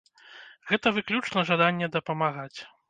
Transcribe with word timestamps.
Гэта 0.71 0.87
выключна 0.97 1.47
жаданне 1.51 1.95
дапамагаць. 1.99 2.59